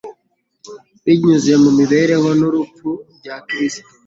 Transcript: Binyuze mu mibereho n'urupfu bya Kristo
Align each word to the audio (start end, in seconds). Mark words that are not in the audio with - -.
Binyuze 1.05 1.51
mu 1.63 1.69
mibereho 1.79 2.27
n'urupfu 2.39 2.89
bya 3.17 3.35
Kristo 3.47 3.89